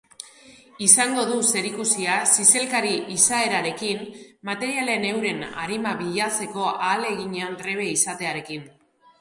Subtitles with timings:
[0.85, 4.01] Izango du zerikusia zizelkari izaerarekin,
[4.51, 8.67] materialen euren arima bilatzeko ahaleginean trebe izatearekin.